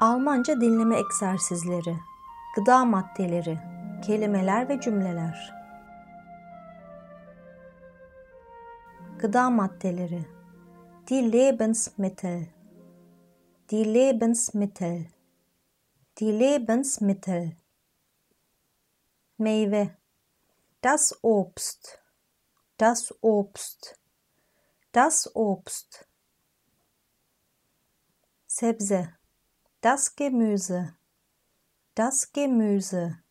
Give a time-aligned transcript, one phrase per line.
[0.00, 1.96] Almanca dinleme egzersizleri,
[2.54, 3.58] gıda maddeleri,
[4.06, 5.54] kelimeler ve cümleler.
[9.18, 10.26] Gıda maddeleri,
[11.08, 12.46] die Lebensmittel,
[13.68, 15.06] die Lebensmittel,
[16.16, 17.52] die Lebensmittel.
[19.38, 19.90] Meyve,
[20.84, 21.98] das Obst,
[22.80, 23.98] das Obst,
[24.94, 26.04] das Obst.
[28.46, 29.17] Sebze,
[29.80, 30.96] das Gemüse,
[31.94, 33.22] das Gemüse,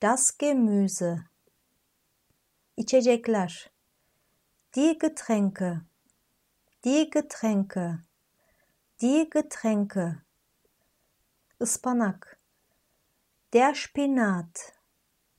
[0.00, 1.28] das Gemüse.
[2.76, 3.70] İçecekler.
[4.74, 5.82] Die Getränke,
[6.84, 7.98] die Getränke,
[9.00, 10.22] die Getränke.
[11.58, 12.38] Ispanak.
[13.52, 14.72] Der Spinat,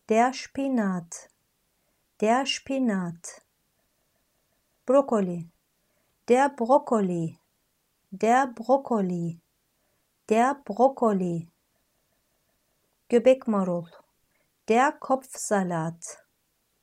[0.08, 1.30] der Spinat,
[2.20, 3.42] der Spinat.
[4.86, 5.50] Brokkoli,
[6.28, 7.40] der Brokkoli,
[8.12, 9.42] der Brokkoli
[10.32, 11.46] der Brokkoli,
[13.10, 13.90] Göbek marul,
[14.70, 16.24] der Kopfsalat,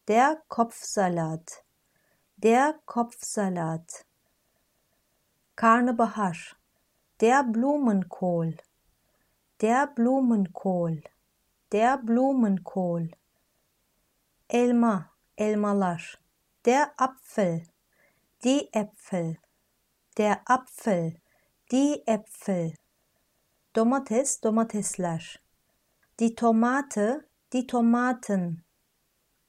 [0.07, 1.65] der Kopfsalat,
[2.37, 4.05] der Kopfsalat,
[5.57, 6.37] Karnabahar,
[7.21, 8.55] der Blumenkohl,
[9.63, 11.03] der Blumenkohl,
[11.73, 13.11] der Blumenkohl,
[14.49, 16.03] Elma, elmalar,
[16.67, 17.67] der Apfel,
[18.45, 19.39] die Äpfel,
[20.19, 21.19] der Apfel,
[21.73, 22.75] die Äpfel
[23.79, 25.23] domates, domatesler.
[26.19, 28.65] Die Tomate, die Tomaten.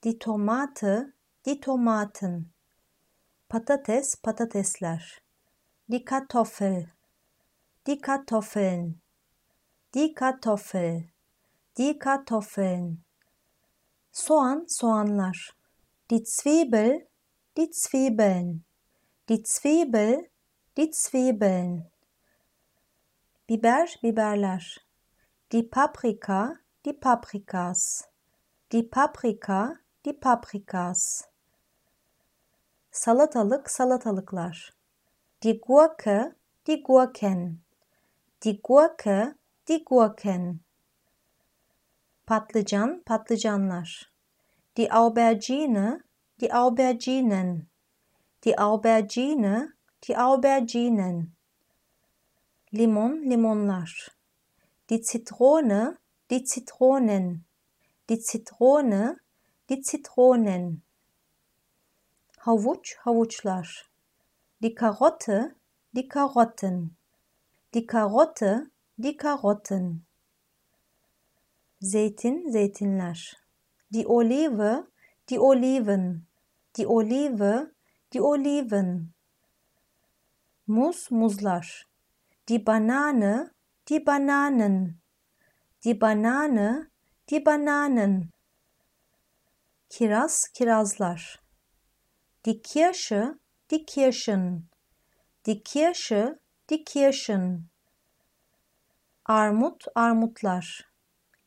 [0.04, 1.14] Die Tomate,
[1.48, 2.54] die Tomaten.
[3.48, 5.02] Patates, patatesler.
[5.88, 6.92] Die Kartoffel,
[7.88, 9.02] die Kartoffeln.
[9.96, 11.10] Die Kartoffel,
[11.80, 13.04] die Kartoffeln.
[14.12, 15.56] Soğan, soğanlar.
[16.12, 17.08] Die Zwiebel,
[17.58, 18.64] die Zwiebeln.
[19.28, 20.30] Die Zwiebel,
[20.78, 21.90] die Zwiebeln.
[23.50, 24.62] Biber, biberler.
[25.52, 28.08] Die Paprika, die Paprikas.
[28.72, 29.74] Die Paprika,
[30.06, 31.28] die Paprikas.
[32.92, 34.56] Salatalık, salatalıklar.
[35.42, 36.36] Die Gurke,
[36.68, 37.64] die Gurken.
[38.44, 39.34] Die Gurke,
[39.68, 40.64] die Gurken.
[42.28, 44.12] Patlıcan, patlıcanlar.
[44.78, 46.04] Die Aubergine,
[46.40, 47.68] die Auberginen.
[48.44, 51.39] Die Aubergine, die Auberginen.
[52.72, 53.90] Limon, limonlar.
[54.92, 55.98] Die Zitrone,
[56.30, 57.44] die Zitronen.
[58.08, 59.18] Die Zitrone,
[59.70, 60.84] die Zitronen.
[62.46, 63.68] Havuç, havuçlar.
[64.62, 65.56] Die Karotte,
[65.94, 66.96] die Karotten.
[67.74, 70.06] Die Karotte, die Karotten.
[71.82, 73.18] Zeytin, zeytinler.
[73.90, 74.86] Die Olive,
[75.28, 76.28] die Oliven.
[76.78, 77.72] Die Olive,
[78.14, 79.16] die Oliven.
[80.68, 81.66] Muz, muzlar.
[82.50, 83.52] Die Banane,
[83.90, 85.04] die Bananen.
[85.84, 86.90] Die Banane,
[87.30, 88.34] die Bananen.
[89.88, 91.20] Kiraz, kirazlar.
[92.48, 93.38] Die Kirsche,
[93.70, 94.68] die Kirschen.
[95.46, 96.40] Die Kirsche,
[96.72, 97.70] die Kirschen.
[99.26, 100.66] Armut, armutlar.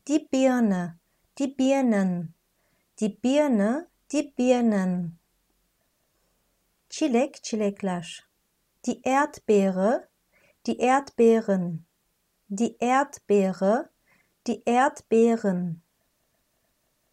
[0.07, 1.01] Die Birne,
[1.37, 2.33] die Birnen.
[3.01, 5.19] Die Birne, die Birnen.
[6.89, 8.07] Çilek, çilekler.
[8.85, 10.12] Die Erdbeere,
[10.65, 11.85] die Erdbeeren,
[12.47, 13.89] die Erdbeere,
[14.47, 15.83] die Erdbeeren.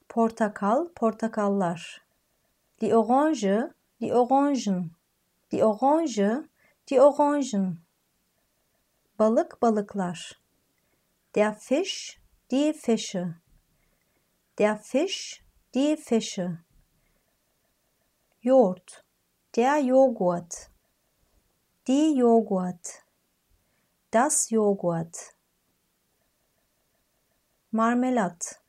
[0.06, 1.81] Portakal, portakallar.
[2.81, 4.97] Die Orange, die Orangen,
[5.50, 6.49] die Orange,
[6.89, 7.84] die Orangen.
[9.16, 10.19] Balık, balıklar.
[11.34, 12.21] Der Fisch,
[12.53, 13.41] die Fische.
[14.59, 15.44] Der Fisch,
[15.75, 16.65] die Fische.
[18.43, 19.05] Yoğurt,
[19.56, 20.71] der Joghurt.
[21.89, 23.00] Die Joghurt
[24.10, 25.37] das Joghurt.
[27.71, 28.60] Marmelat,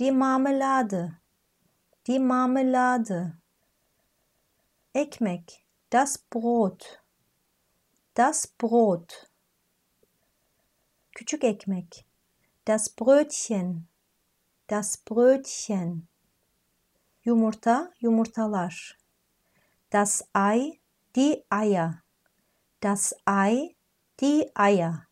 [0.00, 1.20] die Marmelade,
[2.06, 3.38] die Marmelade.
[4.92, 7.00] Ekmek, das Brot,
[8.14, 9.30] das Brot.
[11.14, 12.04] Küçük ekmek,
[12.64, 13.86] das Brötchen,
[14.66, 16.08] das Brötchen.
[17.22, 18.74] Yumurta, yumurtalar.
[19.90, 20.80] Das Ei,
[21.14, 22.02] die Eier.
[22.80, 23.77] Das Ei,
[24.20, 25.06] Die Eier.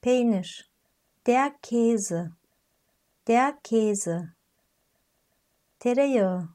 [0.00, 0.46] Peynir.
[1.26, 2.32] Der Käse.
[3.26, 4.32] Der Käse.
[5.78, 6.48] Tereyağı.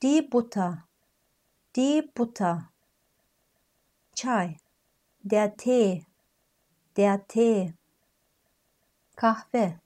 [0.00, 0.84] Die Butter.
[1.74, 2.70] Die Butter.
[4.14, 4.56] Çay.
[5.24, 6.06] Der Tee.
[6.96, 7.74] Der Tee.
[9.16, 9.80] Kahve.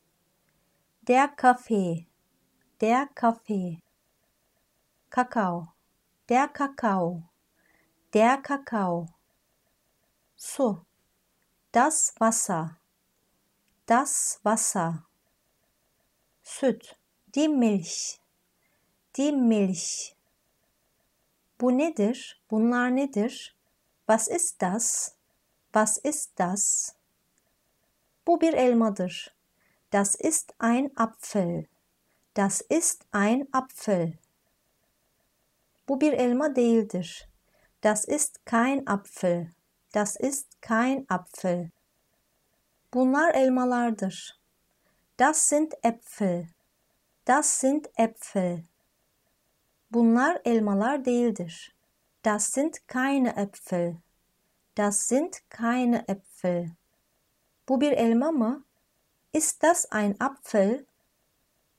[1.09, 2.07] Der Kaffee.
[2.81, 3.81] Der Kaffee.
[5.09, 5.69] Kakao.
[6.29, 7.23] Der Kakao.
[8.13, 9.07] Der Kakao.
[10.45, 10.85] Su.
[11.71, 12.77] Das Wasser.
[13.87, 15.07] Das Wasser.
[16.43, 16.97] Süt.
[17.33, 18.21] Die Milch.
[19.17, 20.17] Die Milch.
[21.59, 22.17] Bu nedir?
[22.49, 23.33] Bunlar nedir?
[24.09, 25.17] Was ist das?
[25.73, 26.97] Was ist das?
[28.27, 29.33] Bu bir elmadır.
[29.91, 31.69] Das ist ein Apfel.
[32.35, 34.19] Das ist ein Apfel.
[35.87, 37.29] Bu bir elma değildir.
[37.81, 39.55] Das ist kein Apfel.
[39.93, 41.71] Das ist kein Apfel.
[42.91, 44.39] Bunlar elmalardır.
[45.19, 46.49] Das sind Äpfel.
[47.27, 48.65] Das sind Äpfel.
[49.91, 51.73] Bunlar elmalar değildir.
[52.23, 53.99] Das sind keine Äpfel.
[54.75, 56.75] Das sind keine Äpfel.
[57.69, 58.65] Bu bir elma mı?
[59.33, 60.87] Ist das ein Apfel?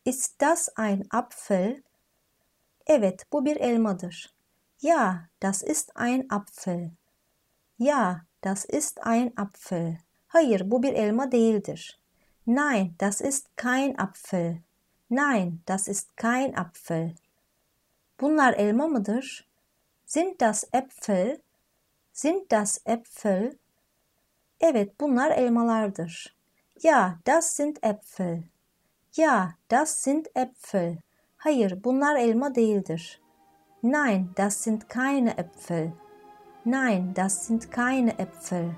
[0.05, 1.83] Ist das ein Apfel?
[2.85, 4.33] Evet, bu bir elmadır.
[4.81, 6.91] Ja, das ist ein Apfel.
[7.77, 9.97] Ja, das ist ein Apfel.
[10.27, 11.99] Hayır, bu bir elma değildir.
[12.47, 14.57] Nein, das ist kein Apfel.
[15.09, 17.15] Nein, das ist kein Apfel.
[18.21, 19.47] Bunlar elma mıdır?
[20.05, 21.41] Sind das Äpfel?
[22.13, 23.57] Sind das Äpfel?
[24.59, 26.35] Evet, bunlar elmalardır.
[26.83, 28.43] Ja, das sind Äpfel.
[29.15, 30.97] Ja, das sind Äpfel.
[31.37, 33.21] Hayır, bunlar elma değildir.
[33.83, 35.91] Nein, das sind keine Äpfel.
[36.65, 38.73] Nein, das sind keine Äpfel.